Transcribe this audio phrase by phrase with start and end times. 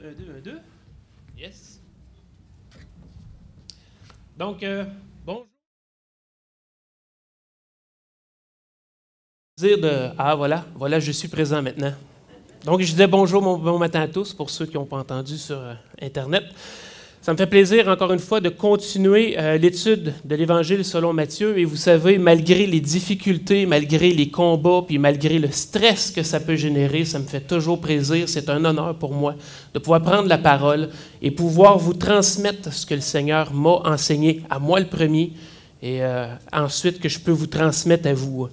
[0.00, 0.60] Un, deux, un, deux.
[1.36, 1.80] Yes.
[4.36, 4.84] Donc, euh,
[5.26, 5.46] bonjour.
[9.56, 11.92] Dire de Ah, voilà, voilà, je suis présent maintenant.
[12.64, 15.58] Donc, je disais bonjour, bon, matin à tous pour ceux qui n'ont pas entendu sur
[15.58, 16.44] euh, Internet.
[17.20, 21.58] Ça me fait plaisir, encore une fois, de continuer euh, l'étude de l'Évangile selon Matthieu.
[21.58, 26.38] Et vous savez, malgré les difficultés, malgré les combats, puis malgré le stress que ça
[26.38, 28.28] peut générer, ça me fait toujours plaisir.
[28.28, 29.34] C'est un honneur pour moi
[29.74, 34.42] de pouvoir prendre la parole et pouvoir vous transmettre ce que le Seigneur m'a enseigné
[34.48, 35.32] à moi le premier,
[35.82, 38.48] et euh, ensuite que je peux vous transmettre à vous.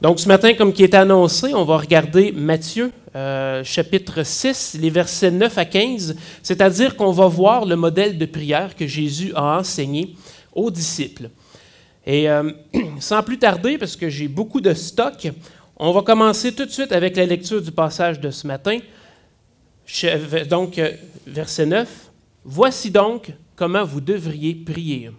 [0.00, 4.90] Donc ce matin, comme qui est annoncé, on va regarder Matthieu, euh, chapitre 6, les
[4.90, 9.58] versets 9 à 15, c'est-à-dire qu'on va voir le modèle de prière que Jésus a
[9.58, 10.14] enseigné
[10.52, 11.30] aux disciples.
[12.04, 12.52] Et euh,
[13.00, 15.28] sans plus tarder, parce que j'ai beaucoup de stock,
[15.78, 18.78] on va commencer tout de suite avec la lecture du passage de ce matin.
[20.50, 20.92] Donc, euh,
[21.26, 21.88] verset 9.
[22.44, 25.10] Voici donc comment vous devriez prier.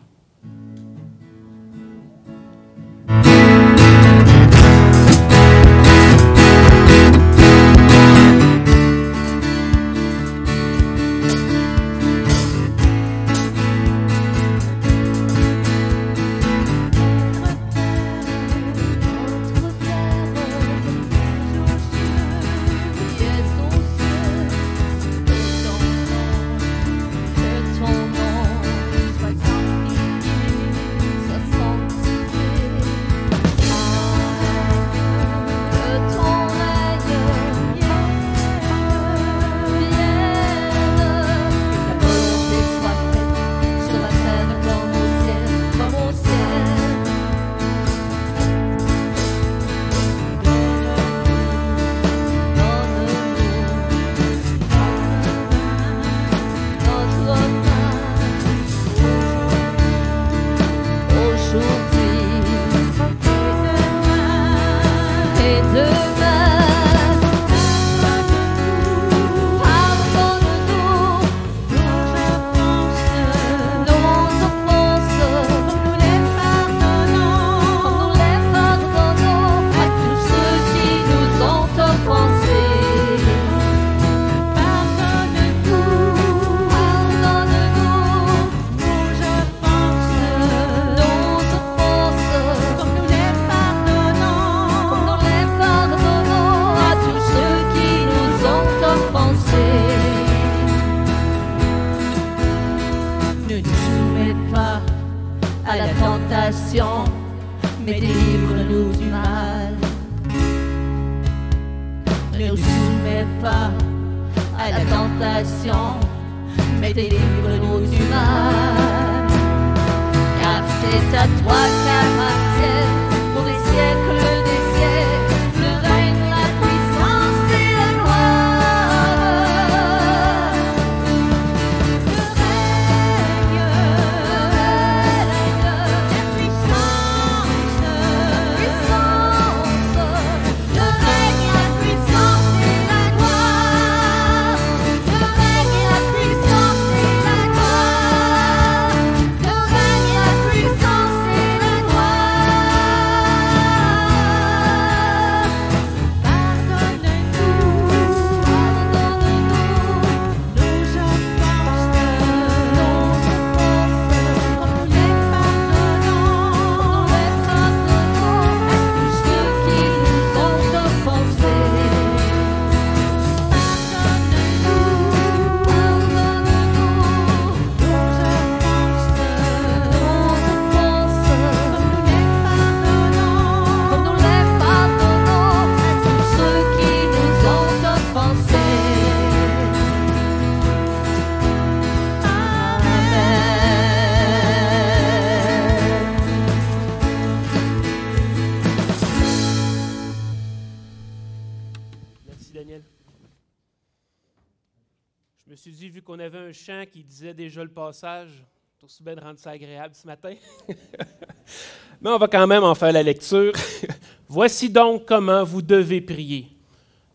[207.88, 208.44] Passage.
[208.78, 210.34] C'est aussi bien de rendre ça agréable ce matin.
[212.02, 213.54] Mais on va quand même en faire la lecture.
[214.28, 216.50] Voici donc comment vous devez prier.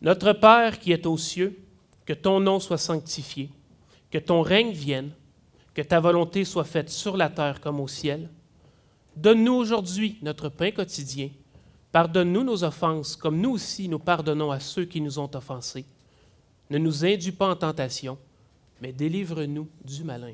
[0.01, 1.59] Notre Père qui est aux cieux,
[2.07, 3.51] que ton nom soit sanctifié,
[4.09, 5.11] que ton règne vienne,
[5.75, 8.27] que ta volonté soit faite sur la terre comme au ciel.
[9.15, 11.29] Donne-nous aujourd'hui notre pain quotidien.
[11.91, 15.85] Pardonne-nous nos offenses, comme nous aussi nous pardonnons à ceux qui nous ont offensés.
[16.71, 18.17] Ne nous induis pas en tentation,
[18.81, 20.33] mais délivre-nous du malin.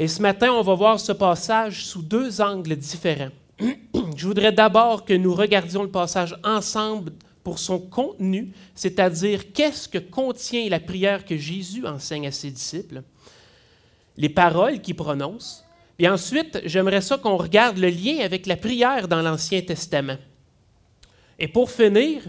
[0.00, 3.28] Et ce matin, on va voir ce passage sous deux angles différents.
[4.16, 7.12] Je voudrais d'abord que nous regardions le passage ensemble
[7.44, 13.02] pour son contenu, c'est-à-dire qu'est-ce que contient la prière que Jésus enseigne à ses disciples,
[14.16, 15.66] les paroles qu'il prononce,
[15.98, 20.16] et ensuite, j'aimerais ça qu'on regarde le lien avec la prière dans l'Ancien Testament.
[21.38, 22.22] Et pour finir,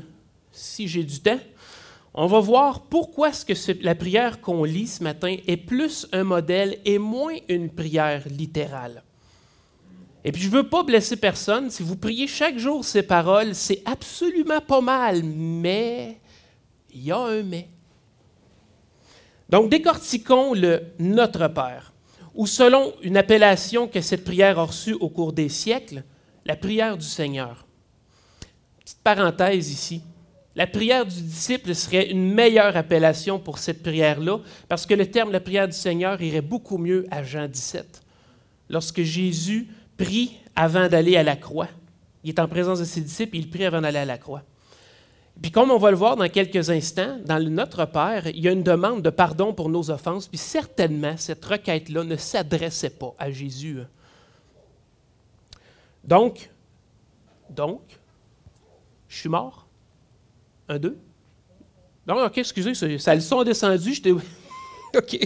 [0.52, 1.40] si j'ai du temps,
[2.14, 6.24] on va voir pourquoi est-ce que la prière qu'on lit ce matin est plus un
[6.24, 9.04] modèle et moins une prière littérale.
[10.24, 13.56] Et puis je ne veux pas blesser personne, si vous priez chaque jour ces paroles,
[13.56, 16.20] c'est absolument pas mal, mais
[16.94, 17.70] il y a un mais.
[19.50, 21.94] Donc décortiquons le Notre Père,
[22.36, 26.04] ou selon une appellation que cette prière a reçue au cours des siècles,
[26.46, 27.66] la prière du Seigneur.
[28.80, 30.04] Petite parenthèse ici.
[30.56, 35.32] La prière du disciple serait une meilleure appellation pour cette prière-là, parce que le terme
[35.32, 38.02] la prière du Seigneur irait beaucoup mieux à Jean 17.
[38.70, 41.70] Lorsque Jésus prie avant d'aller à la croix,
[42.24, 44.44] il est en présence de ses disciples, et il prie avant d'aller à la croix.
[45.42, 48.52] Puis comme on va le voir dans quelques instants, dans Notre Père, il y a
[48.52, 53.32] une demande de pardon pour nos offenses, puis certainement cette requête-là ne s'adressait pas à
[53.32, 53.80] Jésus.
[56.04, 56.50] Donc,
[57.50, 57.82] donc,
[59.08, 59.61] je suis mort?
[60.80, 60.98] Deux?
[62.08, 64.02] Non, ok, excusez, ça le descendu,
[64.98, 65.20] ok.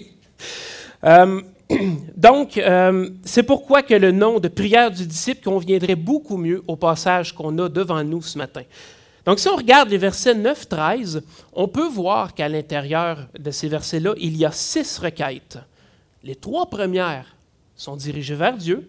[1.03, 1.41] Euh,
[2.15, 6.75] donc, euh, c'est pourquoi que le nom de prière du disciple conviendrait beaucoup mieux au
[6.75, 8.63] passage qu'on a devant nous ce matin.
[9.25, 11.21] Donc, si on regarde les versets 9-13,
[11.53, 15.57] on peut voir qu'à l'intérieur de ces versets-là, il y a six requêtes.
[16.23, 17.35] Les trois premières
[17.75, 18.87] sont dirigées vers Dieu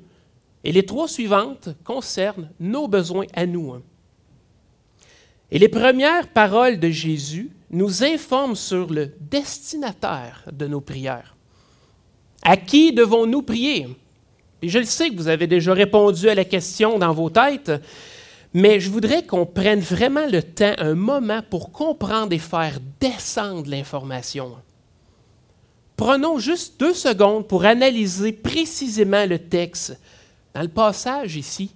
[0.63, 3.77] et les trois suivantes concernent nos besoins à nous.
[5.51, 11.37] Et les premières paroles de Jésus nous informent sur le destinataire de nos prières.
[12.43, 13.89] À qui devons-nous prier?
[14.63, 17.73] Je le sais que vous avez déjà répondu à la question dans vos têtes,
[18.55, 23.69] mais je voudrais qu'on prenne vraiment le temps, un moment pour comprendre et faire descendre
[23.69, 24.57] l'information.
[25.97, 29.99] Prenons juste deux secondes pour analyser précisément le texte.
[30.55, 31.71] Dans le passage ici,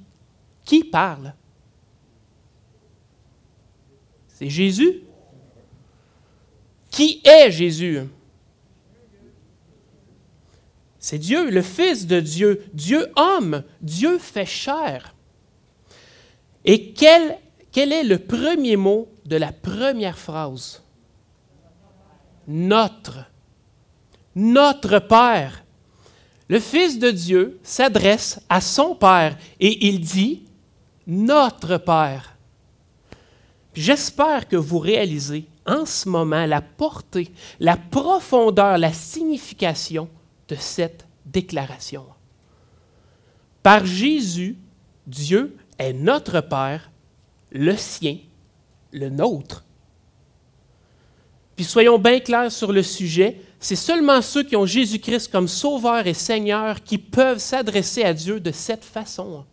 [0.65, 1.35] qui parle?
[4.41, 5.03] C'est Jésus.
[6.91, 8.01] Qui est Jésus?
[10.99, 15.15] C'est Dieu, le Fils de Dieu, Dieu homme, Dieu fait chair.
[16.65, 17.37] Et quel,
[17.71, 20.83] quel est le premier mot de la première phrase?
[22.49, 23.27] Notre.
[24.35, 25.65] Notre Père.
[26.49, 30.45] Le Fils de Dieu s'adresse à son Père et il dit
[31.07, 32.30] Notre Père.
[33.75, 37.31] J'espère que vous réalisez en ce moment la portée,
[37.61, 40.09] la profondeur, la signification
[40.49, 42.05] de cette déclaration.
[43.63, 44.57] Par Jésus,
[45.07, 46.91] Dieu est notre Père,
[47.53, 48.19] le sien,
[48.93, 49.65] le nôtre.
[51.55, 56.07] Puis soyons bien clairs sur le sujet, c'est seulement ceux qui ont Jésus-Christ comme Sauveur
[56.07, 59.45] et Seigneur qui peuvent s'adresser à Dieu de cette façon.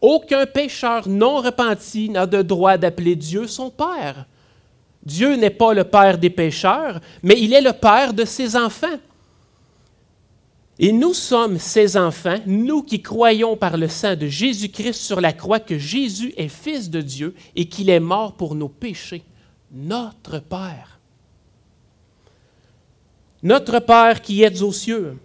[0.00, 4.26] Aucun pécheur non repenti n'a de droit d'appeler Dieu son Père.
[5.02, 8.98] Dieu n'est pas le Père des pécheurs, mais il est le Père de ses enfants.
[10.78, 15.34] Et nous sommes ses enfants, nous qui croyons par le sang de Jésus-Christ sur la
[15.34, 19.22] croix que Jésus est Fils de Dieu et qu'il est mort pour nos péchés.
[19.70, 20.98] Notre Père.
[23.42, 25.18] Notre Père qui êtes aux cieux.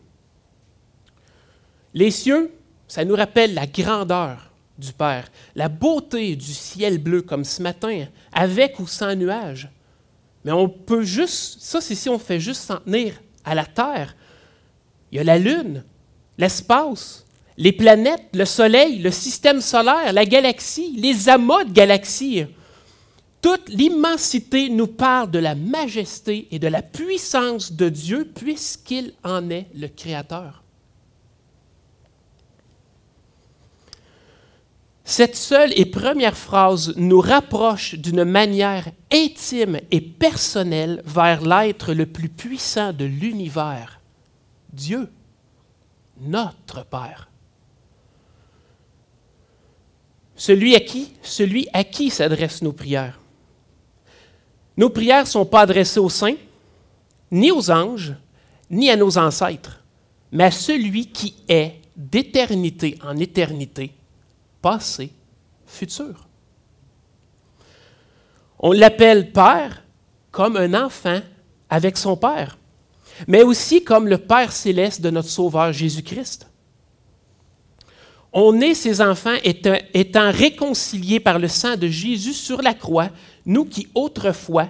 [1.94, 2.52] Les cieux,
[2.90, 8.06] ça nous rappelle la grandeur du Père, la beauté du ciel bleu comme ce matin,
[8.34, 9.70] avec ou sans nuages.
[10.44, 13.14] Mais on peut juste, ça c'est si on fait juste s'en tenir
[13.44, 14.16] à la terre.
[15.12, 15.84] Il y a la Lune,
[16.38, 17.26] l'espace,
[17.58, 22.46] les planètes, le Soleil, le système solaire, la galaxie, les amas de galaxies.
[23.42, 29.50] Toute l'immensité nous parle de la majesté et de la puissance de Dieu puisqu'il en
[29.50, 30.65] est le Créateur.
[35.08, 42.08] Cette seule et première phrase nous rapproche d'une manière intime et personnelle vers l'être le
[42.08, 44.02] plus puissant de l'univers,
[44.74, 45.08] Dieu,
[46.20, 47.30] notre Père.
[50.36, 53.20] Celui à qui, celui à qui s'adressent nos prières?
[54.76, 56.36] Nos prières ne sont pas adressées aux saints,
[57.30, 58.16] ni aux anges,
[58.72, 59.84] ni à nos ancêtres,
[60.32, 63.92] mais à celui qui est d'éternité en éternité
[64.66, 65.12] passé,
[65.68, 66.28] futur.
[68.58, 69.84] On l'appelle Père
[70.32, 71.20] comme un enfant
[71.70, 72.58] avec son Père.
[73.28, 76.50] mais aussi comme le Père céleste de notre Sauveur Jésus-Christ.
[78.34, 83.12] On est ses enfants étant, réconciliés par le sang de Jésus sur la croix,
[83.46, 84.70] nous qui autrefois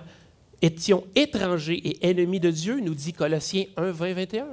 [0.61, 4.45] étions étrangers et ennemis de Dieu, nous dit Colossiens 1, 20, 21.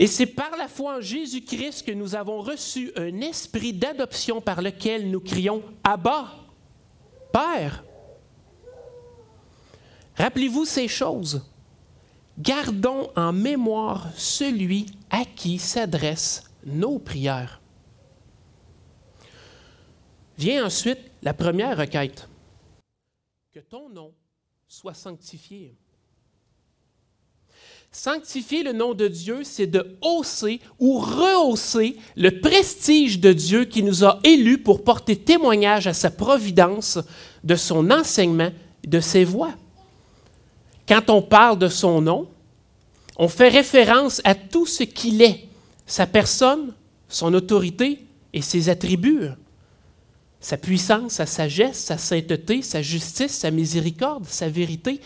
[0.00, 4.62] Et c'est par la foi en Jésus-Christ que nous avons reçu un esprit d'adoption par
[4.62, 6.34] lequel nous crions Abba,
[7.30, 7.84] Père.
[10.16, 11.44] Rappelez-vous ces choses.
[12.38, 17.60] Gardons en mémoire celui à qui s'adressent nos prières.
[20.38, 22.26] Vient ensuite la première requête.
[23.52, 24.14] Que ton nom
[24.66, 25.76] soit sanctifié.
[27.92, 33.82] Sanctifier le nom de Dieu, c'est de hausser ou rehausser le prestige de Dieu qui
[33.82, 36.98] nous a élus pour porter témoignage à sa providence,
[37.42, 38.50] de son enseignement,
[38.86, 39.54] de ses voies.
[40.86, 42.28] Quand on parle de son nom,
[43.16, 45.48] on fait référence à tout ce qu'il est,
[45.84, 46.72] sa personne,
[47.08, 49.30] son autorité et ses attributs,
[50.40, 55.00] sa puissance, sa sagesse, sa sainteté, sa justice, sa miséricorde, sa vérité,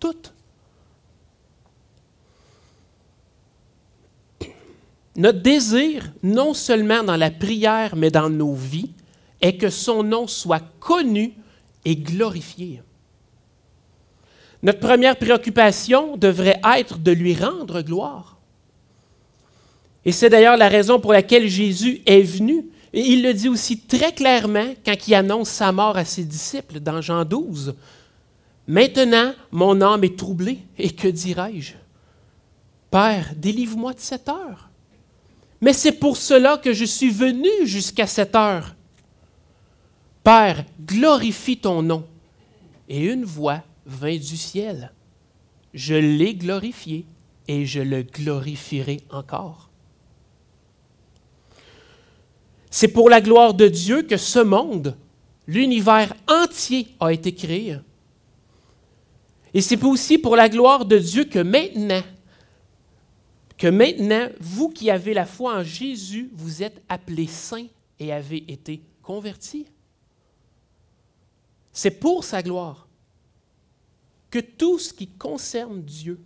[0.00, 0.14] tout.
[5.16, 8.90] Notre désir, non seulement dans la prière, mais dans nos vies,
[9.40, 11.34] est que son nom soit connu
[11.84, 12.82] et glorifié.
[14.62, 18.38] Notre première préoccupation devrait être de lui rendre gloire.
[20.04, 22.66] Et c'est d'ailleurs la raison pour laquelle Jésus est venu.
[22.92, 26.80] Et il le dit aussi très clairement quand il annonce sa mort à ses disciples
[26.80, 27.74] dans Jean 12.
[28.66, 31.74] Maintenant, mon âme est troublée, et que dirai-je?
[32.90, 34.70] Père, délivre-moi de cette heure.
[35.64, 38.76] Mais c'est pour cela que je suis venu jusqu'à cette heure.
[40.22, 42.04] Père, glorifie ton nom.
[42.86, 44.92] Et une voix vint du ciel.
[45.72, 47.06] Je l'ai glorifié
[47.48, 49.70] et je le glorifierai encore.
[52.68, 54.94] C'est pour la gloire de Dieu que ce monde,
[55.46, 57.78] l'univers entier, a été créé.
[59.54, 62.02] Et c'est aussi pour la gloire de Dieu que maintenant,
[63.64, 67.68] que maintenant, vous qui avez la foi en Jésus, vous êtes appelés saints
[67.98, 69.64] et avez été convertis.
[71.72, 72.86] C'est pour sa gloire
[74.30, 76.20] que tout ce qui concerne Dieu,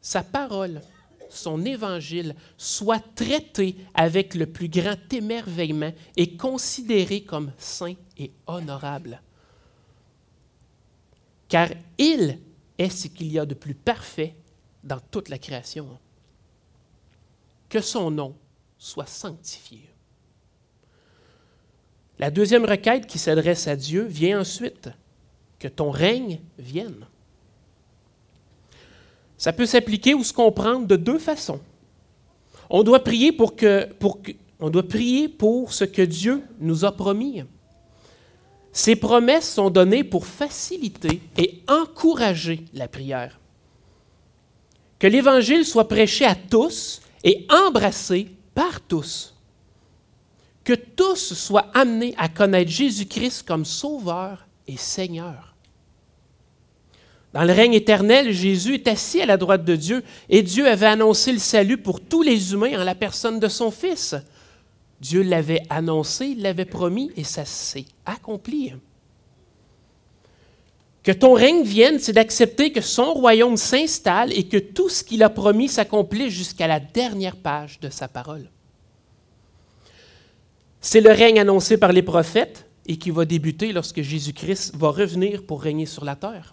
[0.00, 0.80] sa parole,
[1.28, 9.20] son évangile, soit traité avec le plus grand émerveillement et considéré comme saint et honorable.
[11.48, 12.38] Car il
[12.78, 14.36] est ce qu'il y a de plus parfait
[14.84, 15.98] dans toute la création.
[17.68, 18.34] Que son nom
[18.78, 19.88] soit sanctifié.
[22.18, 24.88] La deuxième requête qui s'adresse à Dieu vient ensuite.
[25.58, 27.06] Que ton règne vienne.
[29.38, 31.60] Ça peut s'appliquer ou se comprendre de deux façons.
[32.70, 37.44] On doit prier pour, doit prier pour ce que Dieu nous a promis.
[38.72, 43.40] Ces promesses sont données pour faciliter et encourager la prière.
[44.98, 49.34] Que l'Évangile soit prêché à tous et embrassé par tous.
[50.64, 55.54] Que tous soient amenés à connaître Jésus-Christ comme Sauveur et Seigneur.
[57.34, 60.86] Dans le règne éternel, Jésus est assis à la droite de Dieu et Dieu avait
[60.86, 64.14] annoncé le salut pour tous les humains en la personne de son Fils.
[65.00, 68.72] Dieu l'avait annoncé, il l'avait promis et ça s'est accompli.
[71.06, 75.22] Que ton règne vienne, c'est d'accepter que son royaume s'installe et que tout ce qu'il
[75.22, 78.50] a promis s'accomplisse jusqu'à la dernière page de sa parole.
[80.80, 85.44] C'est le règne annoncé par les prophètes et qui va débuter lorsque Jésus-Christ va revenir
[85.44, 86.52] pour régner sur la terre.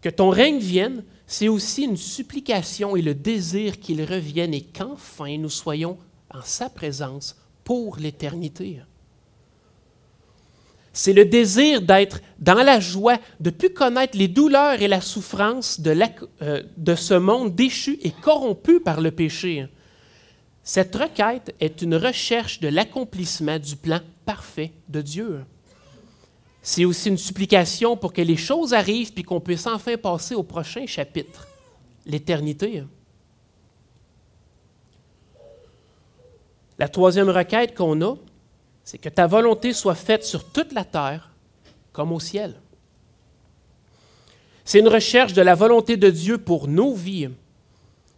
[0.00, 5.36] Que ton règne vienne, c'est aussi une supplication et le désir qu'il revienne et qu'enfin
[5.36, 5.98] nous soyons
[6.32, 8.82] en sa présence pour l'éternité.
[10.96, 15.80] C'est le désir d'être dans la joie, de plus connaître les douleurs et la souffrance
[15.80, 15.92] de,
[16.40, 19.66] euh, de ce monde déchu et corrompu par le péché.
[20.62, 25.40] Cette requête est une recherche de l'accomplissement du plan parfait de Dieu.
[26.62, 30.44] C'est aussi une supplication pour que les choses arrivent puis qu'on puisse enfin passer au
[30.44, 31.48] prochain chapitre,
[32.06, 32.84] l'éternité.
[36.78, 38.16] La troisième requête qu'on a,
[38.84, 41.30] c'est que ta volonté soit faite sur toute la terre
[41.92, 42.54] comme au ciel.
[44.64, 47.30] C'est une recherche de la volonté de Dieu pour nos vies,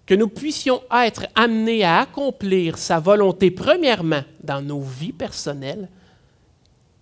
[0.07, 5.89] que nous puissions être amenés à accomplir sa volonté premièrement dans nos vies personnelles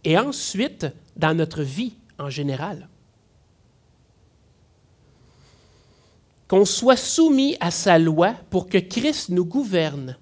[0.05, 2.89] et ensuite dans notre vie en général.
[6.49, 10.17] qu'on soit soumis à sa loi pour que Christ nous gouverne.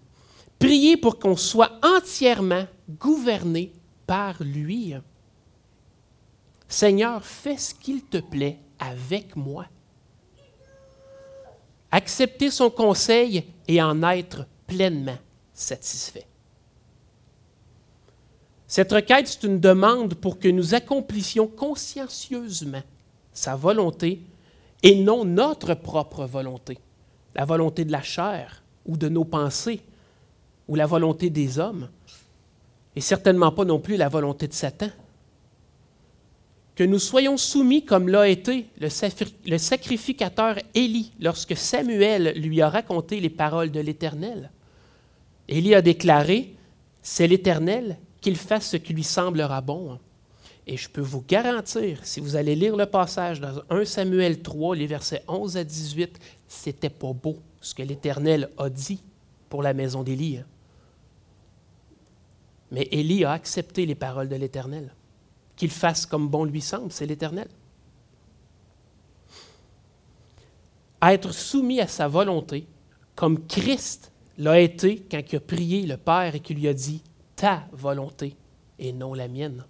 [0.59, 2.65] Priez pour qu'on soit entièrement
[2.99, 3.73] gouverné
[4.07, 4.95] par lui.
[6.69, 9.67] Seigneur, fais ce qu'il te plaît avec moi.
[11.91, 15.19] Accepter son conseil et en être pleinement
[15.53, 16.27] satisfait.
[18.67, 22.83] Cette requête, c'est une demande pour que nous accomplissions consciencieusement
[23.33, 24.23] sa volonté
[24.83, 26.79] et non notre propre volonté,
[27.35, 29.83] la volonté de la chair ou de nos pensées
[30.69, 31.91] ou la volonté des hommes,
[32.97, 34.89] et certainement pas non plus la volonté de Satan.
[36.75, 43.21] Que nous soyons soumis comme l'a été le sacrificateur Élie lorsque Samuel lui a raconté
[43.21, 44.51] les paroles de l'Éternel.
[45.49, 46.55] Élie a déclaré,
[47.03, 49.99] C'est l'Éternel qu'il fasse ce qui lui semblera bon.
[50.67, 54.77] Et je peux vous garantir, si vous allez lire le passage dans 1 Samuel 3,
[54.77, 59.03] les versets 11 à 18, c'était pas beau ce que l'Éternel a dit
[59.49, 60.41] pour la maison d'Élie.
[62.73, 64.95] Mais Élie a accepté les paroles de l'Éternel.
[65.57, 67.49] Qu'il fasse comme bon lui semble, c'est l'Éternel.
[71.03, 72.67] Être soumis à sa volonté,
[73.15, 77.03] comme Christ l'a été quand il a prié le Père et qu'il lui a dit
[77.37, 78.37] Ta volonté
[78.79, 79.67] et non la mienne.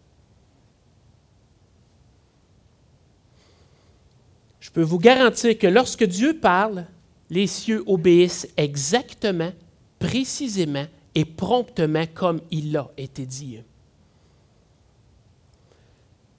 [4.61, 6.87] Je peux vous garantir que lorsque Dieu parle,
[7.31, 9.51] les cieux obéissent exactement,
[9.99, 13.61] précisément et promptement comme il l'a été dit.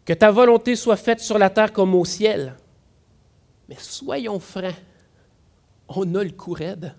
[0.06, 2.56] Que ta volonté soit faite sur la terre comme au ciel.
[3.70, 4.76] Mais soyons francs,
[5.88, 6.58] on a le coup.
[6.60, 6.92] Il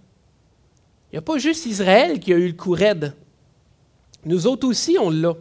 [1.13, 2.77] n'y a pas juste Israël qui a eu le coup.
[4.25, 5.35] Nous autres aussi, on l'a.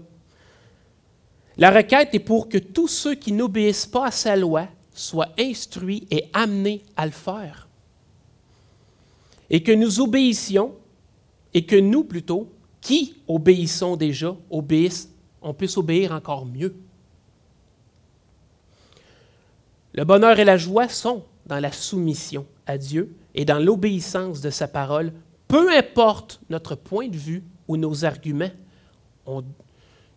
[1.57, 6.07] La requête est pour que tous ceux qui n'obéissent pas à sa loi soit instruit
[6.11, 7.67] et amené à le faire.
[9.49, 10.75] Et que nous obéissions,
[11.53, 15.09] et que nous plutôt, qui obéissons déjà, obéissent,
[15.41, 16.75] on puisse obéir encore mieux.
[19.93, 24.49] Le bonheur et la joie sont dans la soumission à Dieu et dans l'obéissance de
[24.49, 25.13] sa parole,
[25.47, 28.51] peu importe notre point de vue ou nos arguments.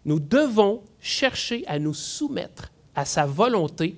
[0.05, 3.97] nous devons chercher à nous soumettre à sa volonté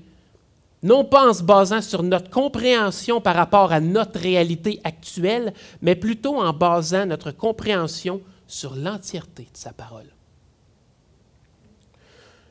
[0.82, 5.96] non pas en se basant sur notre compréhension par rapport à notre réalité actuelle, mais
[5.96, 10.06] plutôt en basant notre compréhension sur l'entièreté de sa parole.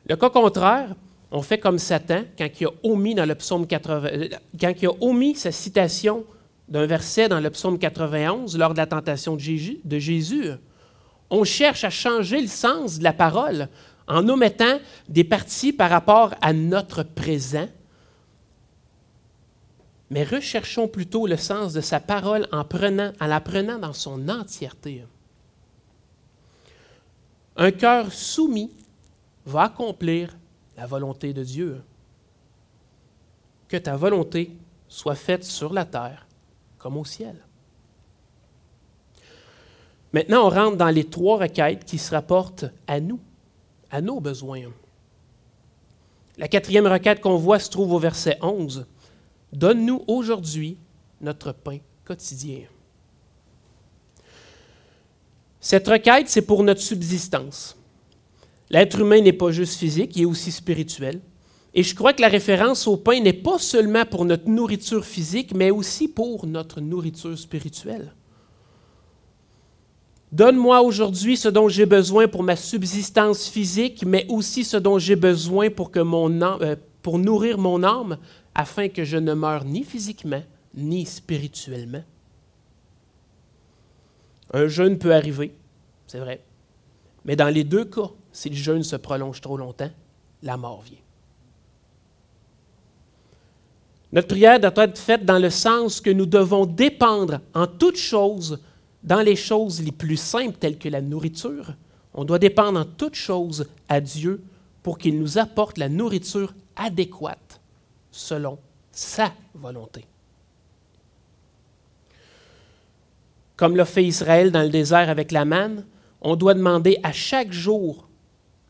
[0.06, 0.94] Le cas contraire,
[1.30, 4.88] on fait comme Satan quand il a omis dans le psaume 80, euh, quand il
[4.88, 6.24] a omis sa citation
[6.68, 10.50] d'un verset dans le psaume 91 lors de la tentation de Jésus, de Jésus.
[11.30, 13.68] On cherche à changer le sens de la parole
[14.06, 17.68] en omettant des parties par rapport à notre présent
[20.10, 22.64] mais recherchons plutôt le sens de sa parole en,
[23.26, 25.04] la prenant dans son entièreté.
[27.56, 28.72] Un cœur soumis
[29.44, 30.36] va accomplir
[30.76, 31.82] la volonté de Dieu.
[33.68, 34.56] Que ta volonté
[34.88, 36.26] soit faite sur la terre
[36.78, 37.36] comme au ciel.
[40.12, 43.20] Maintenant, on rentre dans les trois requêtes qui se rapportent à nous,
[43.90, 44.62] à nos besoins.
[46.38, 48.86] La quatrième requête qu'on voit se trouve au verset 11.
[49.52, 50.76] Donne-nous aujourd'hui
[51.20, 52.60] notre pain quotidien.
[55.60, 57.76] Cette requête, c'est pour notre subsistance.
[58.70, 61.20] L'être humain n'est pas juste physique, il est aussi spirituel.
[61.74, 65.54] Et je crois que la référence au pain n'est pas seulement pour notre nourriture physique,
[65.54, 68.12] mais aussi pour notre nourriture spirituelle.
[70.30, 75.16] Donne-moi aujourd'hui ce dont j'ai besoin pour ma subsistance physique, mais aussi ce dont j'ai
[75.16, 78.18] besoin pour, que mon euh, pour nourrir mon âme,
[78.58, 80.42] afin que je ne meure ni physiquement
[80.74, 82.02] ni spirituellement.
[84.52, 85.54] Un jeûne peut arriver,
[86.08, 86.42] c'est vrai,
[87.24, 89.90] mais dans les deux cas, si le jeûne se prolonge trop longtemps,
[90.42, 90.98] la mort vient.
[94.10, 98.58] Notre prière doit être faite dans le sens que nous devons dépendre en toutes choses,
[99.04, 101.74] dans les choses les plus simples telles que la nourriture.
[102.12, 104.42] On doit dépendre en toutes choses à Dieu
[104.82, 107.47] pour qu'il nous apporte la nourriture adéquate
[108.18, 108.58] selon
[108.90, 110.04] sa volonté.
[113.56, 115.86] Comme l'a fait Israël dans le désert avec la manne,
[116.20, 118.08] on doit demander à chaque jour,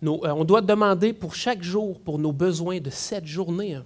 [0.04, 3.74] euh, on doit demander pour chaque jour pour nos besoins de cette journée.
[3.74, 3.84] Hein.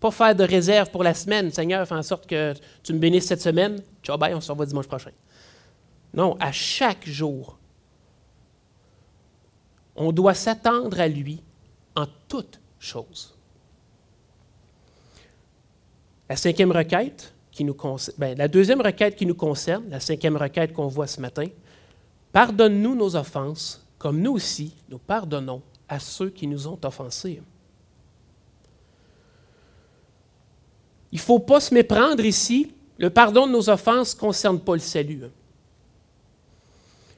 [0.00, 1.50] Pas faire de réserve pour la semaine.
[1.50, 3.82] Seigneur, fais en sorte que tu me bénisses cette semaine.
[4.02, 5.10] Ciao, bye, on se revoit dimanche prochain.
[6.12, 7.58] Non, à chaque jour,
[9.96, 11.42] on doit s'attendre à lui
[11.96, 13.34] en toutes choses.
[16.28, 17.76] La cinquième requête, qui nous
[18.18, 21.46] ben, la deuxième requête qui nous concerne, la cinquième requête qu'on voit ce matin,
[22.32, 27.40] pardonne-nous nos offenses, comme nous aussi nous pardonnons à ceux qui nous ont offensés.
[31.12, 32.72] Il ne faut pas se méprendre ici.
[32.98, 35.22] Le pardon de nos offenses ne concerne pas le salut.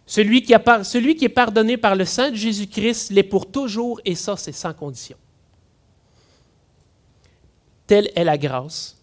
[0.05, 4.15] Celui qui, celui qui est pardonné par le sang de Jésus-Christ l'est pour toujours, et
[4.15, 5.17] ça, c'est sans condition.
[7.87, 8.96] Telle est la grâce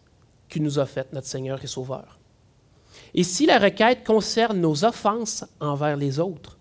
[0.53, 2.19] que nous a faite notre Seigneur et Sauveur.
[3.15, 6.57] Et si la requête concerne nos offenses envers les autres,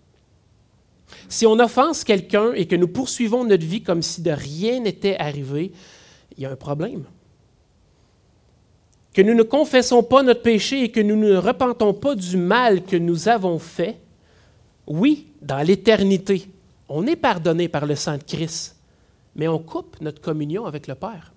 [1.29, 5.17] si on offense quelqu'un et que nous poursuivons notre vie comme si de rien n'était
[5.17, 5.71] arrivé,
[6.35, 7.03] il y a un problème.
[9.13, 12.83] Que nous ne confessons pas notre péché et que nous ne repentons pas du mal
[12.83, 13.99] que nous avons fait,
[14.87, 16.49] oui, dans l'éternité,
[16.89, 18.75] on est pardonné par le sang de Christ,
[19.35, 21.32] mais on coupe notre communion avec le Père.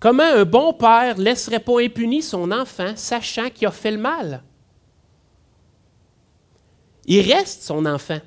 [0.00, 4.42] Comment un bon père laisserait pas impuni son enfant sachant qu'il a fait le mal?
[7.04, 8.20] Il reste son enfant.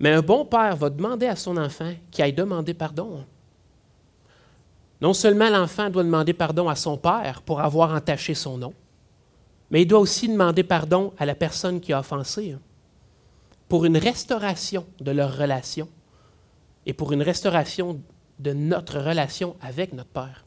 [0.00, 3.24] Mais un bon père va demander à son enfant qu'il aille demander pardon.
[5.00, 8.74] Non seulement l'enfant doit demander pardon à son père pour avoir entaché son nom,
[9.70, 12.60] mais il doit aussi demander pardon à la personne qui a offensé hein,
[13.68, 15.88] pour une restauration de leur relation
[16.86, 18.00] et pour une restauration
[18.38, 20.44] de notre relation avec notre Père.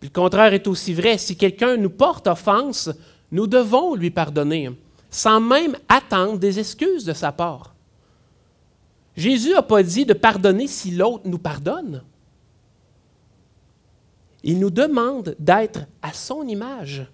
[0.00, 1.18] Puis le contraire est aussi vrai.
[1.18, 2.90] Si quelqu'un nous porte offense,
[3.32, 4.70] nous devons lui pardonner,
[5.10, 7.74] sans même attendre des excuses de sa part.
[9.16, 12.02] Jésus n'a pas dit de pardonner si l'autre nous pardonne.
[14.42, 17.06] Il nous demande d'être à son image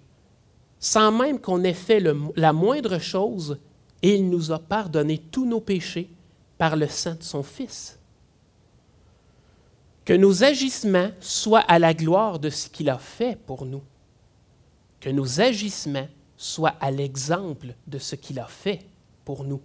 [0.83, 2.03] sans même qu'on ait fait
[2.35, 3.57] la moindre chose,
[4.03, 6.11] et il nous a pardonné tous nos péchés
[6.59, 8.01] par le sang de son Fils.
[10.05, 13.83] Que nos agissements soient à la gloire de ce qu'il a fait pour nous.
[15.01, 18.81] Que nos agissements soient à l'exemple de ce qu'il a fait
[19.25, 19.61] pour nous.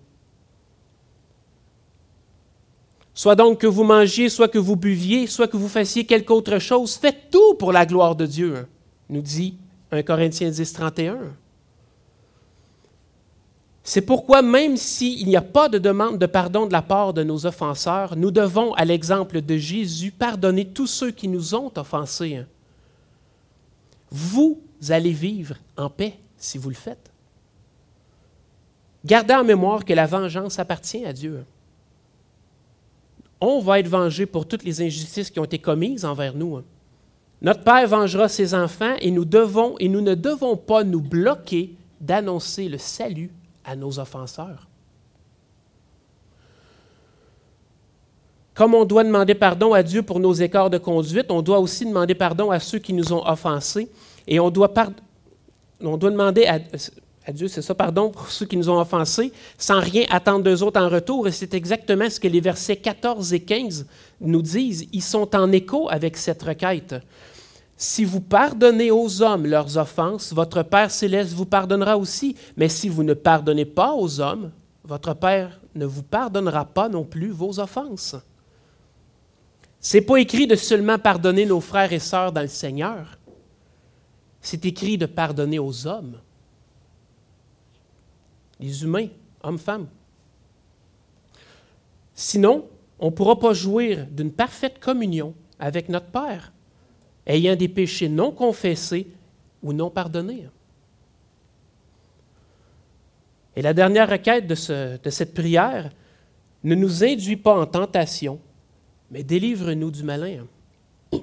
[3.15, 6.59] Soit donc que vous mangiez, soit que vous buviez, soit que vous fassiez quelque autre
[6.59, 8.67] chose, faites tout pour la gloire de Dieu,
[9.09, 9.57] nous dit
[9.91, 11.17] 1 Corinthiens 10, 31.
[13.89, 17.23] C'est pourquoi, même s'il n'y a pas de demande de pardon de la part de
[17.23, 22.43] nos offenseurs, nous devons, à l'exemple de Jésus, pardonner tous ceux qui nous ont offensés.
[24.11, 27.09] Vous allez vivre en paix si vous le faites.
[29.05, 31.45] Gardez en mémoire que la vengeance appartient à Dieu.
[33.39, 36.61] On va être vengé pour toutes les injustices qui ont été commises envers nous.
[37.41, 41.73] Notre Père vengera ses enfants et nous devons et nous ne devons pas nous bloquer
[42.01, 43.31] d'annoncer le salut
[43.67, 44.67] à nos offenseurs.
[48.55, 51.85] Comme on doit demander pardon à Dieu pour nos écarts de conduite, on doit aussi
[51.85, 53.91] demander pardon à ceux qui nous ont offensés
[54.25, 54.73] et on doit,
[55.79, 56.57] on doit demander à,
[57.27, 60.63] à Dieu, c'est ça, pardon, pour ceux qui nous ont offensés, sans rien attendre d'eux
[60.63, 61.27] autres en retour.
[61.27, 63.85] Et c'est exactement ce que les versets 14 et 15
[64.21, 64.87] nous disent.
[64.93, 66.95] Ils sont en écho avec cette requête.
[67.79, 72.35] Si vous pardonnez aux hommes leurs offenses, votre Père céleste vous pardonnera aussi.
[72.57, 74.51] Mais si vous ne pardonnez pas aux hommes,
[74.83, 78.15] votre Père ne vous pardonnera pas non plus vos offenses.
[79.79, 83.19] C'est pas écrit de seulement pardonner nos frères et sœurs dans le Seigneur.
[84.41, 86.17] C'est écrit de pardonner aux hommes.
[88.59, 89.09] Les humains,
[89.43, 89.87] hommes, femmes.
[92.15, 96.51] Sinon, on ne pourra pas jouir d'une parfaite communion avec notre Père
[97.27, 99.07] ayant des péchés non confessés
[99.61, 100.47] ou non pardonnés.
[103.55, 105.91] Et la dernière requête de, de cette prière,
[106.63, 108.39] ne nous induis pas en tentation,
[109.11, 110.47] mais délivre-nous du malin.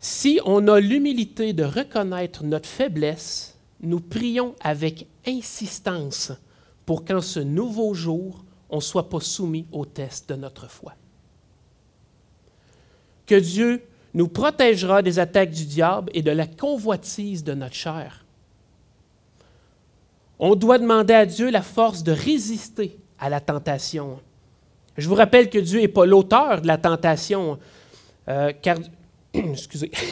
[0.00, 6.30] Si on a l'humilité de reconnaître notre faiblesse, nous prions avec insistance
[6.84, 10.92] pour qu'en ce nouveau jour, on ne soit pas soumis au test de notre foi.
[13.24, 13.82] Que Dieu
[14.14, 18.24] nous protégera des attaques du diable et de la convoitise de notre chair.
[20.38, 24.20] On doit demander à Dieu la force de résister à la tentation.
[24.96, 27.58] Je vous rappelle que Dieu n'est pas l'auteur de la tentation,
[28.28, 28.78] euh, car,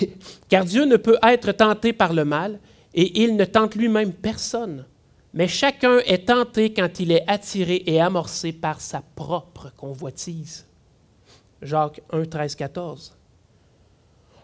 [0.49, 2.59] car Dieu ne peut être tenté par le mal
[2.95, 4.85] et il ne tente lui-même personne.
[5.35, 10.67] Mais chacun est tenté quand il est attiré et amorcé par sa propre convoitise.
[11.63, 13.17] Jacques 1, 13, 14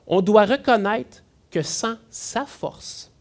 [0.09, 3.13] on doit reconnaître que sans sa force,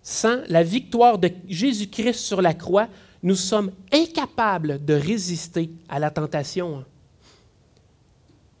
[0.00, 2.88] sans la victoire de Jésus-Christ sur la croix,
[3.22, 6.84] nous sommes incapables de résister à la tentation.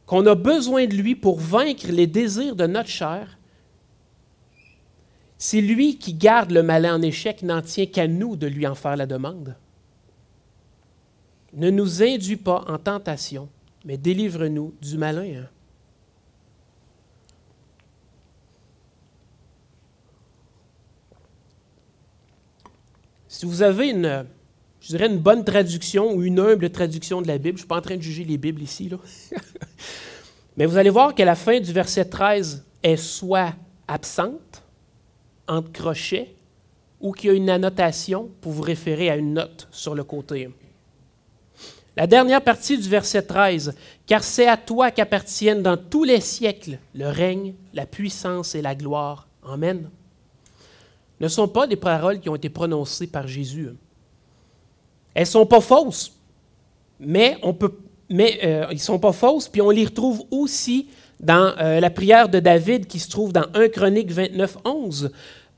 [0.04, 3.38] qu'on a besoin de lui pour vaincre les désirs de notre chair,
[5.36, 8.74] c'est lui qui garde le malin en échec, n'en tient qu'à nous de lui en
[8.74, 9.54] faire la demande.
[11.52, 13.48] Ne nous induis pas en tentation,
[13.84, 15.46] mais délivre-nous du malin.
[23.38, 24.26] Si vous avez une,
[24.80, 27.68] je dirais une bonne traduction ou une humble traduction de la Bible, je ne suis
[27.68, 28.96] pas en train de juger les Bibles ici, là.
[30.56, 33.54] mais vous allez voir qu'à la fin du verset 13 est soit
[33.86, 34.64] absente,
[35.46, 36.34] entre crochets,
[37.00, 40.50] ou qu'il y a une annotation pour vous référer à une note sur le côté.
[41.96, 43.72] La dernière partie du verset 13,
[44.04, 48.74] car c'est à toi qu'appartiennent dans tous les siècles le règne, la puissance et la
[48.74, 49.28] gloire.
[49.44, 49.88] Amen.
[51.20, 53.70] Ne sont pas des paroles qui ont été prononcées par Jésus.
[55.14, 56.12] Elles ne sont pas fausses,
[57.00, 57.74] mais on peut,
[58.08, 60.88] mais euh, ils sont pas fausses, puis on les retrouve aussi
[61.20, 65.10] dans euh, la prière de David qui se trouve dans 1 Chronique 29, 11.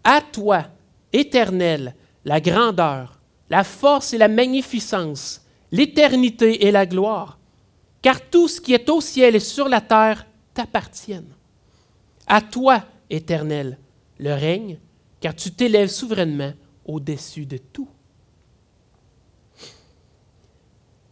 [0.02, 0.64] À toi,
[1.12, 1.94] éternel,
[2.24, 3.18] la grandeur,
[3.50, 5.42] la force et la magnificence,
[5.72, 7.38] l'éternité et la gloire,
[8.00, 11.34] car tout ce qui est au ciel et sur la terre t'appartiennent.
[12.26, 13.76] À toi, Éternel,
[14.18, 14.78] le règne,
[15.20, 16.52] car tu t'élèves souverainement
[16.84, 17.88] au-dessus de tout.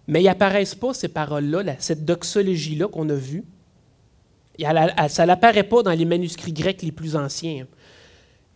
[0.07, 3.45] Mais il apparaissent pas ces paroles-là, cette doxologie-là qu'on a vue.
[5.09, 7.67] Ça n'apparaît pas dans les manuscrits grecs les plus anciens.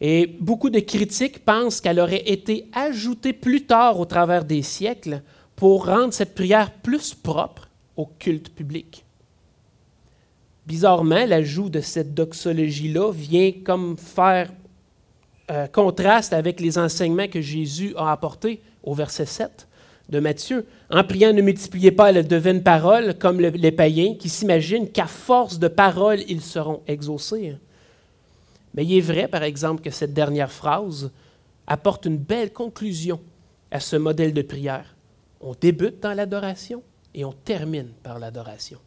[0.00, 5.22] Et beaucoup de critiques pensent qu'elle aurait été ajoutée plus tard au travers des siècles
[5.54, 9.04] pour rendre cette prière plus propre au culte public.
[10.66, 14.50] Bizarrement, l'ajout de cette doxologie-là vient comme faire
[15.52, 19.68] euh, contraste avec les enseignements que Jésus a apportés au verset 7
[20.08, 20.66] de Matthieu.
[20.90, 25.58] En priant, ne multipliez pas la devine parole comme les païens qui s'imaginent qu'à force
[25.58, 27.56] de paroles, ils seront exaucés.
[28.74, 31.10] Mais il est vrai, par exemple, que cette dernière phrase
[31.66, 33.20] apporte une belle conclusion
[33.70, 34.96] à ce modèle de prière.
[35.42, 36.82] On débute dans l'adoration
[37.14, 38.78] et on termine par l'adoration.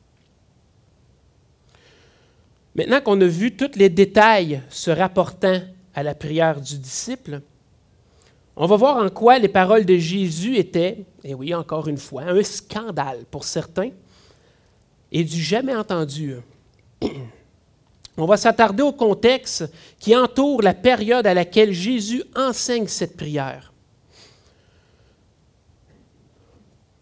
[2.76, 5.62] Maintenant qu'on a vu tous les détails se rapportant
[5.96, 7.42] à la prière du disciple,
[8.58, 12.24] on va voir en quoi les paroles de Jésus étaient, et oui, encore une fois,
[12.24, 13.90] un scandale pour certains
[15.12, 16.36] et du jamais entendu.
[18.18, 23.74] On va s'attarder au contexte qui entoure la période à laquelle Jésus enseigne cette prière.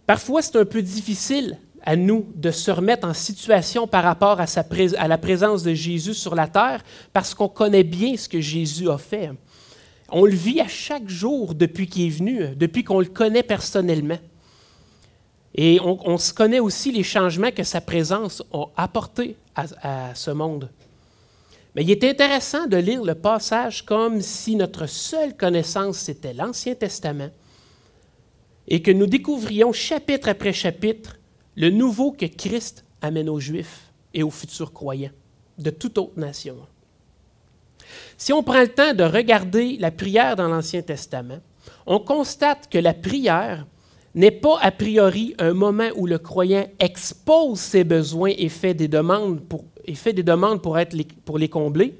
[0.07, 5.07] Parfois, c'est un peu difficile à nous de se remettre en situation par rapport à,
[5.07, 8.97] la présence de Jésus sur la terre parce qu'on connaît bien ce que Jésus a
[8.97, 9.31] fait.
[10.09, 14.19] On le vit à chaque jour depuis qu'il est venu, depuis qu'on le connaît personnellement.
[15.55, 20.31] Et on, se connaît aussi les changements que sa présence a apportés à, à ce
[20.31, 20.69] monde.
[21.75, 26.73] Mais il est intéressant de lire le passage comme si notre seule connaissance, c'était l'Ancien
[26.73, 27.29] Testament,
[28.67, 31.17] et que nous découvrions chapitre après chapitre
[31.55, 35.11] le nouveau que Christ amène aux Juifs et aux futurs croyants
[35.57, 36.57] de toute autre nation.
[38.17, 41.39] Si on prend le temps de regarder la prière dans l'Ancien Testament,
[41.85, 43.65] on constate que la prière
[44.15, 48.87] n'est pas a priori un moment où le croyant expose ses besoins et fait des
[48.87, 49.65] demandes pour,
[51.37, 51.95] les combler.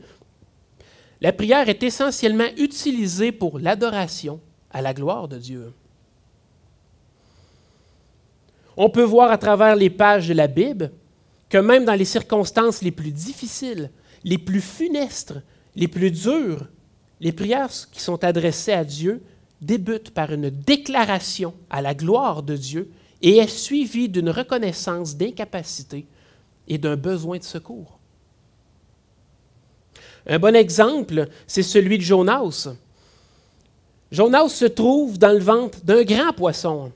[1.22, 4.40] La prière est essentiellement utilisée pour l'adoration
[4.72, 5.74] à la gloire de Dieu.
[8.78, 10.92] On peut voir à travers les pages de la Bible
[11.50, 13.92] que même dans les circonstances les plus difficiles,
[14.24, 15.36] les plus funestes,
[15.76, 16.68] les plus dures,
[17.20, 19.22] les prières qui sont adressées à Dieu
[19.62, 26.06] débutent par une déclaration à la gloire de Dieu et est suivie d'une reconnaissance d'incapacité
[26.68, 28.00] et d'un besoin de secours.
[30.28, 32.70] Un bon exemple, c'est celui de Jonas.
[34.12, 36.92] Jonas se trouve dans le ventre d'un grand poisson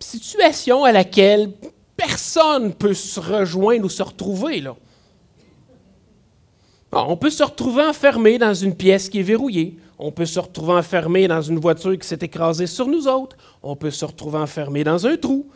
[0.00, 1.52] situation à laquelle
[1.96, 4.64] personne ne peut se rejoindre ou se retrouver.
[6.92, 9.78] On peut se retrouver enfermé dans une pièce qui est verrouillée.
[9.98, 13.36] On peut se retrouver enfermé dans une voiture qui s'est écrasée sur nous autres.
[13.62, 15.46] On peut se retrouver enfermé dans un trou,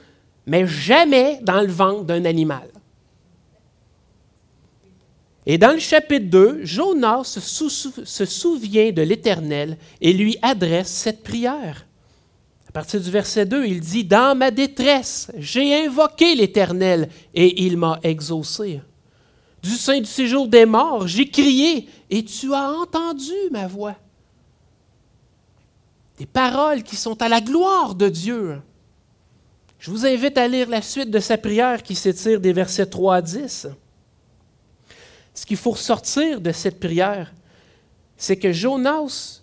[0.47, 2.69] mais jamais dans le ventre d'un animal.
[5.45, 11.88] Et dans le chapitre 2, Jonas se souvient de l'Éternel et lui adresse cette prière.
[12.79, 17.99] Partir du verset 2, il dit, Dans ma détresse, j'ai invoqué l'Éternel et il m'a
[18.05, 18.81] exaucé.
[19.61, 23.97] Du sein du séjour des morts, j'ai crié et tu as entendu ma voix.
[26.19, 28.61] Des paroles qui sont à la gloire de Dieu.
[29.81, 33.17] Je vous invite à lire la suite de sa prière qui s'étire des versets 3
[33.17, 33.67] à 10.
[35.35, 37.35] Ce qu'il faut ressortir de cette prière,
[38.17, 39.38] c'est que Jonas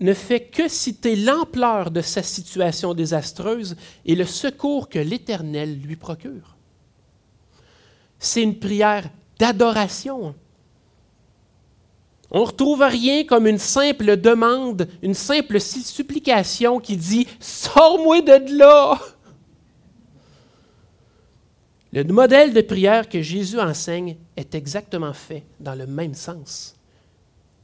[0.00, 5.96] ne fait que citer l'ampleur de sa situation désastreuse et le secours que l'Éternel lui
[5.96, 6.56] procure.
[8.18, 10.34] C'est une prière d'adoration.
[12.30, 18.58] On ne retrouve rien comme une simple demande, une simple supplication qui dit Sors-moi de
[18.58, 18.98] là
[21.92, 26.74] Le modèle de prière que Jésus enseigne est exactement fait dans le même sens.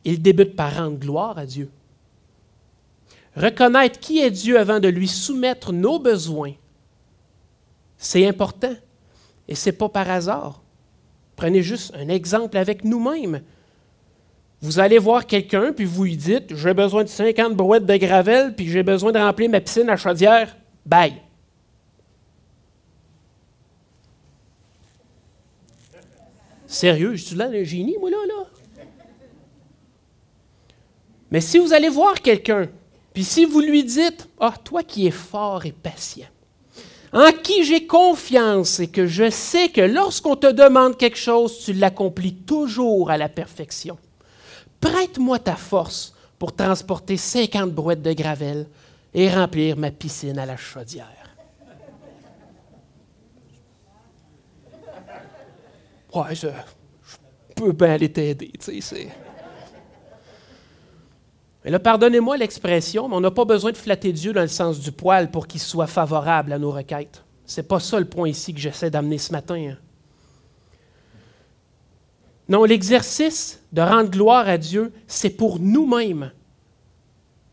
[0.04, 1.68] Il débute par rendre gloire à Dieu.
[3.36, 6.52] Reconnaître qui est Dieu avant de lui soumettre nos besoins,
[7.96, 8.74] c'est important.
[9.48, 10.62] Et ce n'est pas par hasard.
[11.36, 13.42] Prenez juste un exemple avec nous-mêmes.
[14.60, 18.54] Vous allez voir quelqu'un, puis vous lui dites J'ai besoin de 50 brouettes de gravel,
[18.54, 20.56] puis j'ai besoin de remplir ma piscine à chaudière.
[20.86, 21.14] Bye.
[26.66, 28.46] Sérieux, je suis là le génie, moi, là, là.
[31.30, 32.68] Mais si vous allez voir quelqu'un,
[33.12, 36.28] puis si vous lui dites Ah, toi qui es fort et patient,
[37.12, 41.74] en qui j'ai confiance et que je sais que lorsqu'on te demande quelque chose, tu
[41.74, 43.98] l'accomplis toujours à la perfection.
[44.80, 48.66] Prête-moi ta force pour transporter 50 brouettes de gravel
[49.14, 51.06] et remplir ma piscine à la chaudière.
[56.14, 56.48] Ouais, je,
[57.54, 59.08] peux bien aller t'aider, tu sais.
[61.64, 64.90] Là, pardonnez-moi l'expression, mais on n'a pas besoin de flatter Dieu dans le sens du
[64.90, 67.24] poil pour qu'il soit favorable à nos requêtes.
[67.46, 69.54] Ce n'est pas ça le point ici que j'essaie d'amener ce matin.
[69.54, 69.78] Hein.
[72.48, 76.32] Non, l'exercice de rendre gloire à Dieu, c'est pour nous-mêmes,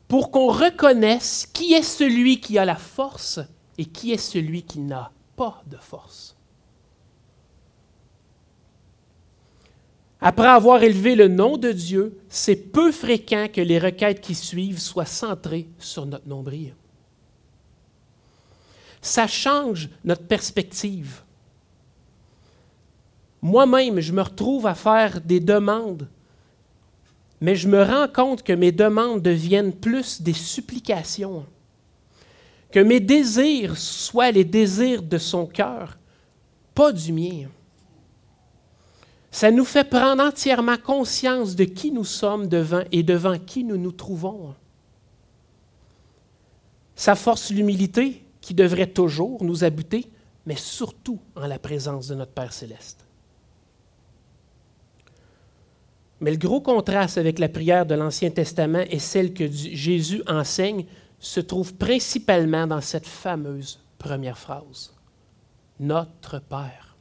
[0.07, 3.39] pour qu'on reconnaisse qui est celui qui a la force
[3.77, 6.35] et qui est celui qui n'a pas de force.
[10.21, 14.79] Après avoir élevé le nom de Dieu, c'est peu fréquent que les requêtes qui suivent
[14.79, 16.73] soient centrées sur notre nombril.
[19.01, 21.21] Ça change notre perspective.
[23.41, 26.09] Moi-même, je me retrouve à faire des demandes,
[27.39, 31.45] mais je me rends compte que mes demandes deviennent plus des supplications,
[32.73, 35.97] que mes désirs soient les désirs de son cœur,
[36.75, 37.47] pas du mien.
[39.31, 43.77] Ça nous fait prendre entièrement conscience de qui nous sommes devant et devant qui nous
[43.77, 44.55] nous trouvons.
[46.95, 50.09] Ça force l'humilité qui devrait toujours nous habiter,
[50.45, 53.05] mais surtout en la présence de notre Père céleste.
[56.21, 60.85] Mais le gros contraste avec la prière de l'Ancien Testament et celle que Jésus enseigne
[61.19, 64.93] se trouve principalement dans cette fameuse première phrase.
[65.79, 66.97] Notre Père.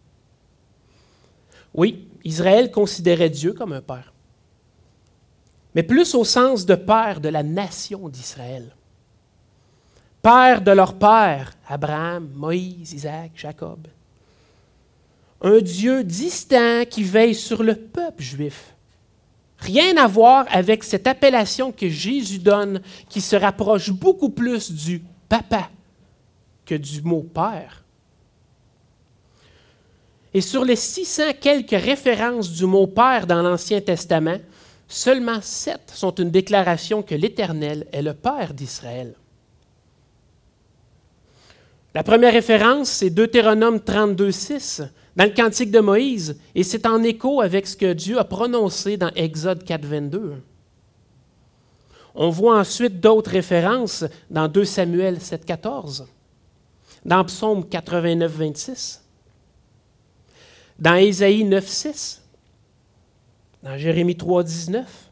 [1.75, 4.13] Oui, Israël considérait Dieu comme un père,
[5.75, 8.75] mais plus au sens de père de la nation d'Israël.
[10.23, 13.87] Père de leur père, Abraham, Moïse, Isaac, Jacob.
[15.41, 18.75] Un Dieu distant qui veille sur le peuple juif.
[19.59, 25.03] Rien à voir avec cette appellation que Jésus donne qui se rapproche beaucoup plus du
[25.29, 25.71] papa
[26.65, 27.85] que du mot père.
[30.39, 34.39] Et sur les 600 quelques références du mot Père dans l'Ancien Testament,
[34.87, 39.17] seulement sept sont une déclaration que l'Éternel est le Père d'Israël.
[41.93, 44.83] La première référence, c'est Deutéronome 32, 6,
[45.17, 48.97] dans le Cantique de Moïse, et c'est en écho avec ce que Dieu a prononcé
[48.97, 50.35] dans Exode 4, 22.
[52.15, 56.07] On voit ensuite d'autres références dans 2 Samuel 7, 14,
[57.05, 59.03] dans Psaume 89, 26
[60.79, 62.23] dans Ésaïe 9, 6,
[63.63, 65.11] dans Jérémie 3, 19,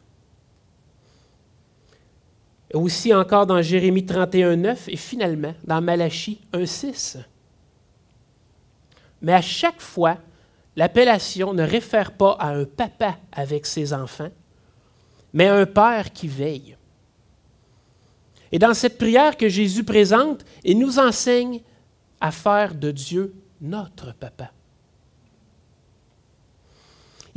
[2.70, 7.18] et aussi encore dans Jérémie 31, 9, et finalement dans Malachie 1, 6.
[9.22, 10.18] Mais à chaque fois,
[10.76, 14.30] l'appellation ne réfère pas à un papa avec ses enfants,
[15.32, 16.76] mais à un père qui veille.
[18.52, 21.60] Et dans cette prière que Jésus présente, il nous enseigne
[22.20, 24.52] à faire de Dieu notre papa.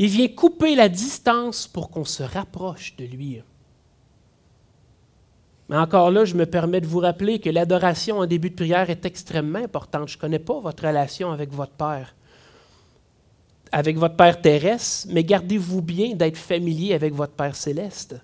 [0.01, 3.41] Il vient couper la distance pour qu'on se rapproche de lui.
[5.67, 8.89] Mais encore là, je me permets de vous rappeler que l'adoration en début de prière
[8.89, 10.07] est extrêmement importante.
[10.07, 12.15] Je ne connais pas votre relation avec votre Père,
[13.73, 18.15] avec votre Père terrestre, mais gardez-vous bien d'être familier avec votre Père céleste.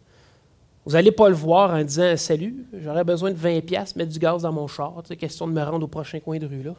[0.85, 4.43] Vous n'allez pas le voir en disant Salut, j'aurais besoin de 20$, mettre du gaz
[4.43, 4.93] dans mon char.
[5.05, 6.63] C'est question de me rendre au prochain coin de rue.
[6.63, 6.73] là.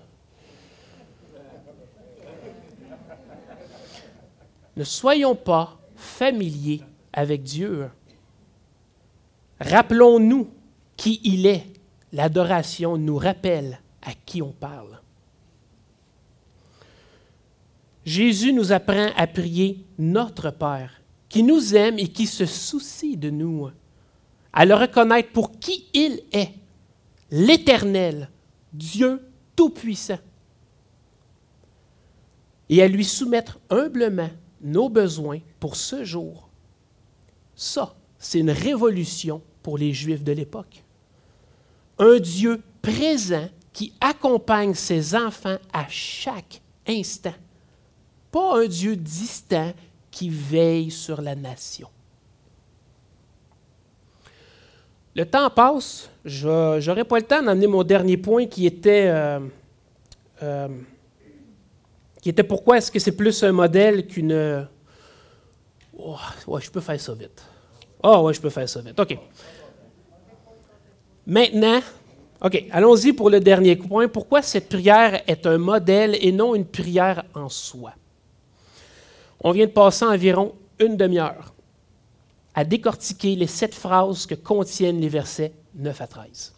[4.77, 7.89] Ne soyons pas familiers avec Dieu.
[9.61, 10.51] Rappelons-nous
[10.97, 11.65] qui il est.
[12.13, 15.01] L'adoration nous rappelle à qui on parle.
[18.05, 23.31] Jésus nous apprend à prier notre Père, qui nous aime et qui se soucie de
[23.31, 23.69] nous,
[24.53, 26.51] à le reconnaître pour qui il est,
[27.31, 28.31] l'Éternel,
[28.73, 29.21] Dieu
[29.57, 30.21] Tout-Puissant,
[32.69, 36.49] et à lui soumettre humblement nos besoins pour ce jour.
[37.55, 40.83] Ça, c'est une révolution pour les Juifs de l'époque.
[41.99, 47.35] Un Dieu présent qui accompagne ses enfants à chaque instant
[48.37, 49.73] pas un Dieu distant
[50.11, 51.89] qui veille sur la nation.
[55.15, 59.41] Le temps passe, je n'aurai pas le temps d'amener mon dernier point qui était, euh,
[60.43, 60.69] euh,
[62.27, 64.67] qui était pourquoi est-ce que c'est plus un modèle qu'une...
[65.97, 66.17] Oh,
[66.49, 67.41] ouais, je peux faire ça vite.
[68.03, 68.99] Oh, ouais, je peux faire ça vite.
[68.99, 69.17] OK.
[71.25, 71.79] Maintenant,
[72.43, 74.09] OK, allons-y pour le dernier point.
[74.09, 77.93] Pourquoi cette prière est un modèle et non une prière en soi?
[79.39, 81.55] On vient de passer environ une demi-heure
[82.57, 86.56] à décortiquer les sept phrases que contiennent les versets 9 à 13.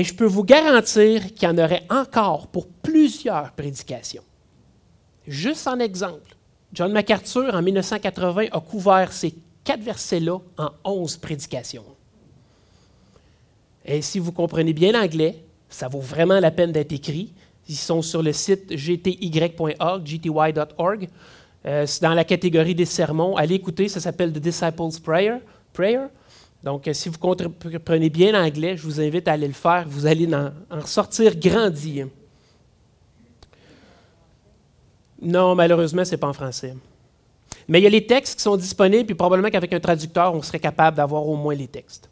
[0.00, 4.22] Et je peux vous garantir qu'il y en aurait encore pour plusieurs prédications.
[5.26, 6.36] Juste en exemple,
[6.72, 11.84] John MacArthur, en 1980, a couvert ces quatre versets-là en onze prédications.
[13.84, 17.34] Et si vous comprenez bien l'anglais, ça vaut vraiment la peine d'être écrit.
[17.68, 21.08] Ils sont sur le site gty.org, gty.org.
[21.66, 23.36] Euh, c'est dans la catégorie des sermons.
[23.36, 25.40] Allez écouter, ça s'appelle The Disciples Prayer.
[25.74, 26.06] Prayer.
[26.62, 29.84] Donc, euh, si vous comprenez bien l'anglais, je vous invite à aller le faire.
[29.88, 32.02] Vous allez en, ressortir grandi.
[35.22, 36.74] Non, malheureusement, ce n'est pas en français.
[37.66, 40.42] Mais il y a les textes qui sont disponibles, puis probablement qu'avec un traducteur, on
[40.42, 42.08] serait capable d'avoir au moins les textes.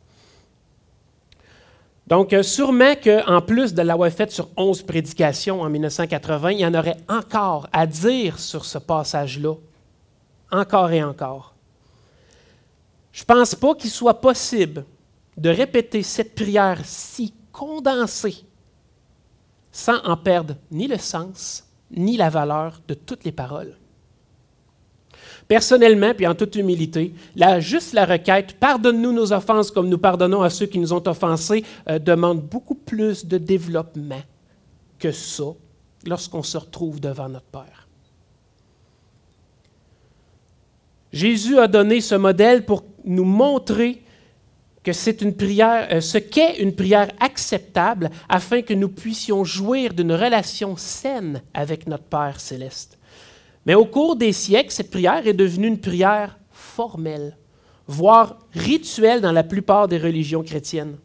[2.07, 6.66] Donc, euh, sûrement qu'en plus de l'avoir fait sur 11 prédications en 1980, il y
[6.66, 9.55] en aurait encore à dire sur ce passage-là,
[10.51, 11.55] encore et encore.
[13.13, 14.85] Je ne pense pas qu'il soit possible
[15.37, 18.45] de répéter cette prière si condensée
[19.73, 23.77] sans en perdre ni le sens, ni la valeur de toutes les paroles.
[25.47, 30.43] Personnellement, puis en toute humilité, là, juste la requête Pardonne-nous nos offenses comme nous pardonnons
[30.43, 34.21] à ceux qui nous ont offensés euh, demande beaucoup plus de développement
[34.99, 35.45] que ça
[36.07, 37.89] lorsqu'on se retrouve devant notre Père.
[41.13, 44.03] Jésus a donné ce modèle pour nous montrer
[44.85, 49.93] que c'est une prière, euh, ce qu'est une prière acceptable afin que nous puissions jouir
[49.93, 52.99] d'une relation saine avec notre Père céleste.
[53.67, 57.37] Mais au cours des siècles, cette prière est devenue une prière formelle,
[57.87, 60.97] voire rituelle dans la plupart des religions chrétiennes.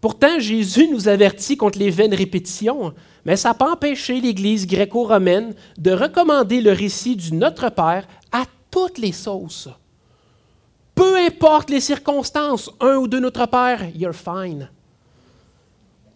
[0.00, 2.92] Pourtant, Jésus nous avertit contre les vaines répétitions,
[3.24, 8.44] mais ça n'a pas empêché l'Église gréco-romaine de recommander le récit du Notre Père à
[8.70, 9.68] toutes les sauces.
[10.98, 14.68] Peu importe les circonstances, un ou deux Notre Père, you're fine.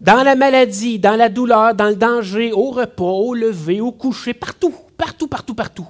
[0.00, 4.34] Dans la maladie, dans la douleur, dans le danger, au repas, au lever, au coucher,
[4.34, 5.86] partout partout, partout, partout.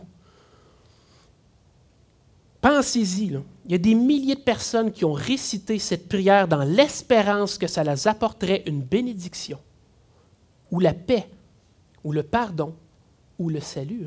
[2.62, 3.26] Pensez-y,
[3.66, 7.66] il y a des milliers de personnes qui ont récité cette prière dans l'espérance que
[7.66, 9.58] ça leur apporterait une bénédiction,
[10.70, 11.28] ou la paix,
[12.04, 12.74] ou le pardon,
[13.38, 14.06] ou le salut.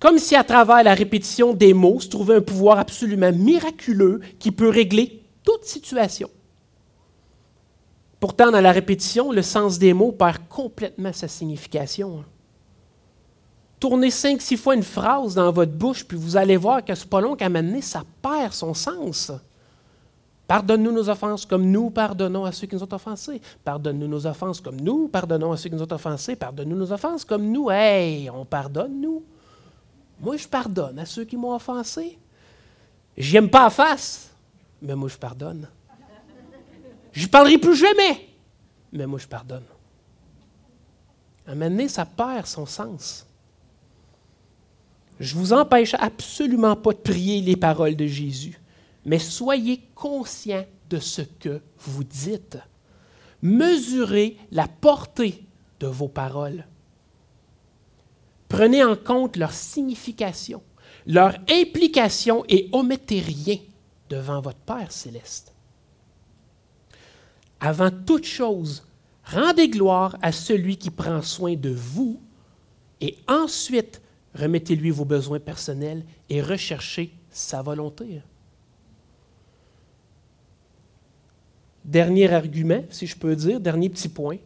[0.00, 4.50] Comme si à travers la répétition des mots se trouvait un pouvoir absolument miraculeux qui
[4.50, 6.30] peut régler toute situation.
[8.18, 12.24] Pourtant, dans la répétition, le sens des mots perd complètement sa signification.
[13.78, 17.06] Tournez cinq, six fois une phrase dans votre bouche, puis vous allez voir que ce
[17.06, 19.32] pas long qu'à mener, ça perd son sens.
[20.46, 23.40] Pardonne-nous nos offenses comme nous pardonnons à ceux qui nous ont offensés.
[23.64, 26.36] Pardonne-nous nos offenses comme nous pardonnons à ceux qui nous ont offensés.
[26.36, 27.70] Pardonne-nous nos offenses comme nous.
[27.70, 29.22] Hey, on pardonne, nous.
[30.20, 32.18] Moi, je pardonne à ceux qui m'ont offensé.
[33.16, 34.30] J'aime pas à face,
[34.82, 35.68] mais moi, je pardonne.
[37.12, 38.28] Je parlerai plus jamais,
[38.92, 39.64] mais moi, je pardonne.
[41.46, 43.26] À un ça perd son sens.
[45.18, 48.58] Je vous empêche absolument pas de prier les paroles de Jésus,
[49.04, 52.58] mais soyez conscient de ce que vous dites.
[53.42, 55.44] Mesurez la portée
[55.80, 56.64] de vos paroles.
[58.50, 60.60] Prenez en compte leur signification,
[61.06, 63.58] leur implication et omettez rien
[64.10, 65.54] devant votre Père céleste.
[67.60, 68.84] Avant toute chose,
[69.24, 72.20] rendez gloire à celui qui prend soin de vous
[73.00, 74.02] et ensuite
[74.34, 78.20] remettez-lui vos besoins personnels et recherchez sa volonté.
[81.84, 84.38] Dernier argument, si je peux dire, dernier petit point.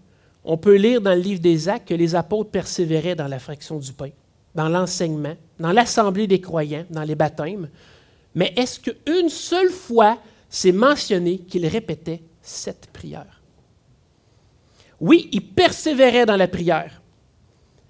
[0.45, 3.79] On peut lire dans le livre des Actes que les apôtres persévéraient dans la fraction
[3.79, 4.11] du pain,
[4.55, 7.69] dans l'enseignement, dans l'assemblée des croyants, dans les baptêmes.
[8.35, 10.19] Mais est-ce qu'une seule fois
[10.51, 13.43] c'est mentionné qu'ils répétaient cette prière?
[15.01, 17.01] Oui, ils persévéraient dans la prière.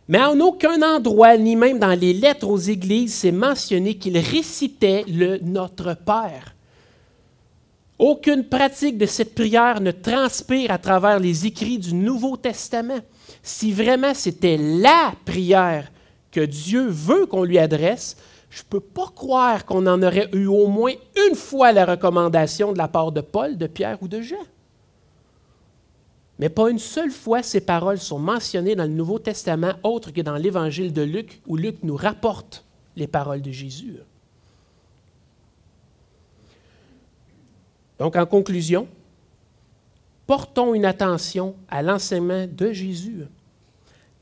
[0.09, 5.05] Mais en aucun endroit, ni même dans les lettres aux églises, c'est mentionné qu'ils récitaient
[5.09, 6.54] le Notre Père.
[7.99, 13.01] Aucune pratique de cette prière ne transpire à travers les écrits du Nouveau Testament.
[13.43, 15.93] Si vraiment c'était la prière
[16.33, 18.17] que Dieu veut qu'on lui adresse,
[18.51, 20.93] je ne peux pas croire qu'on en aurait eu au moins
[21.29, 24.37] une fois la recommandation de la part de Paul, de Pierre ou de Jean.
[26.41, 30.21] Mais pas une seule fois ces paroles sont mentionnées dans le Nouveau Testament, autre que
[30.21, 32.65] dans l'Évangile de Luc, où Luc nous rapporte
[32.97, 33.99] les paroles de Jésus.
[37.99, 38.89] Donc, en conclusion,
[40.27, 43.25] portons une attention à l'enseignement de Jésus.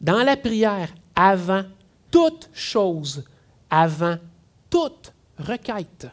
[0.01, 1.64] Dans la prière, avant
[2.11, 3.25] toute chose,
[3.70, 4.16] avant
[4.68, 6.09] toute requête,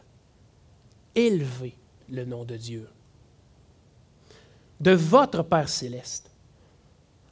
[1.14, 1.76] élevez
[2.08, 2.88] le nom de Dieu
[4.80, 6.30] de votre Père céleste.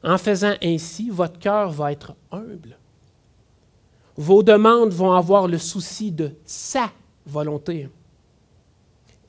[0.03, 2.77] En faisant ainsi, votre cœur va être humble.
[4.15, 6.91] Vos demandes vont avoir le souci de sa
[7.25, 7.89] volonté.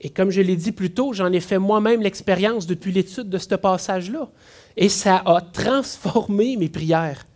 [0.00, 3.38] Et comme je l'ai dit plus tôt, j'en ai fait moi-même l'expérience depuis l'étude de
[3.38, 4.30] ce passage-là.
[4.76, 7.26] Et ça a transformé mes prières.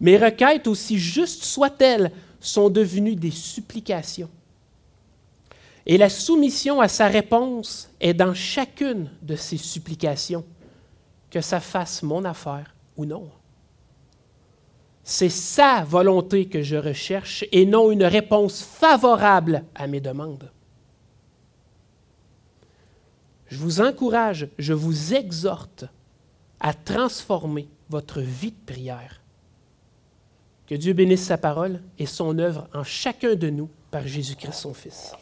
[0.00, 4.30] Mes requêtes, aussi justes soient-elles, sont devenues des supplications.
[5.86, 10.44] Et la soumission à sa réponse est dans chacune de ses supplications,
[11.30, 13.28] que ça fasse mon affaire ou non.
[15.02, 20.50] C'est sa volonté que je recherche et non une réponse favorable à mes demandes.
[23.48, 25.84] Je vous encourage, je vous exhorte
[26.60, 29.20] à transformer votre vie de prière.
[30.66, 34.72] Que Dieu bénisse sa parole et son œuvre en chacun de nous par Jésus-Christ son
[34.72, 35.12] Fils.